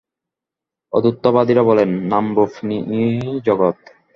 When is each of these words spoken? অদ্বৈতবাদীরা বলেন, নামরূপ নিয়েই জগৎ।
অদ্বৈতবাদীরা 0.93 1.63
বলেন, 1.63 1.89
নামরূপ 2.09 2.51
নিয়েই 2.67 3.15
জগৎ। 3.45 3.77